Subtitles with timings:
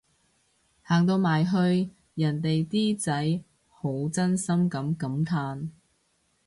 [0.81, 5.69] 行到埋去人哋啲仔好真心噉感嘆